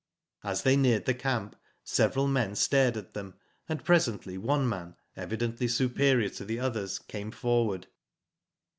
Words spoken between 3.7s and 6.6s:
presently one man, evidently supe rior to the